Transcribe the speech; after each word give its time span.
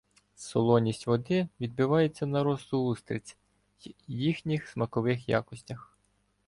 Солоність 0.35 1.07
води 1.07 1.47
відбивається 1.59 2.25
на 2.25 2.43
росту 2.43 2.85
устриць 2.85 3.37
й 3.85 3.95
їхніх 4.07 4.67
смакових 4.67 5.29
якостях. 5.29 5.97